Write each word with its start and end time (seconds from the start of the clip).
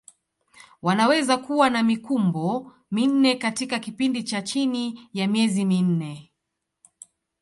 Wanaweza 0.81 1.37
kuwa 1.37 1.69
na 1.69 1.83
mikumbo 1.83 2.71
minne 2.91 3.35
katika 3.35 3.79
kipindi 3.79 4.23
cha 4.23 4.41
chini 4.41 5.09
ya 5.13 5.27
miezi 5.27 5.65
minne. 5.65 6.31